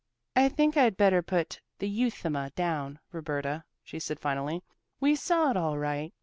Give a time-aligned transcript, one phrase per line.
[0.35, 4.63] "I think I'd better put the euthuma down, Roberta," she said finally.
[4.99, 6.11] "We saw it all right.